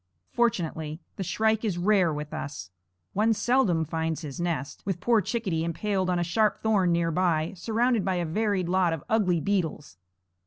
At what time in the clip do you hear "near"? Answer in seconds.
6.91-7.11